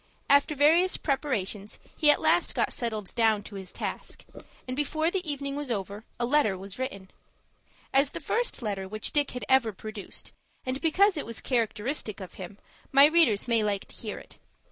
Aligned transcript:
After 0.31 0.55
various 0.55 0.97
preparations, 0.97 1.77
he 1.95 2.09
at 2.09 2.19
last 2.19 2.55
got 2.55 2.73
settled 2.73 3.13
down 3.13 3.43
to 3.43 3.53
his 3.53 3.71
task, 3.71 4.25
and, 4.67 4.75
before 4.75 5.11
the 5.11 5.31
evening 5.31 5.55
was 5.55 5.69
over, 5.69 6.05
a 6.19 6.25
letter 6.25 6.57
was 6.57 6.79
written. 6.79 7.11
As 7.93 8.09
the 8.09 8.19
first 8.19 8.63
letter 8.63 8.87
which 8.87 9.11
Dick 9.11 9.29
had 9.29 9.45
ever 9.47 9.71
produced, 9.71 10.31
and 10.65 10.81
because 10.81 11.17
it 11.17 11.25
was 11.27 11.39
characteristic 11.39 12.19
of 12.19 12.33
him, 12.33 12.57
my 12.91 13.05
readers 13.05 13.47
may 13.47 13.63
like 13.63 13.85
to 13.89 14.07
read 14.15 14.23
it. 14.23 14.37